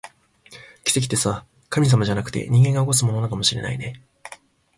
[0.83, 4.01] 奇跡ってさ、神様じゃなくて、人間が起こすものなのかもしれないね